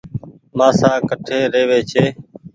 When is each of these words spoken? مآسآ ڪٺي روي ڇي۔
مآسآ 0.57 0.91
ڪٺي 1.09 1.39
روي 1.53 1.79
ڇي۔ 1.91 2.05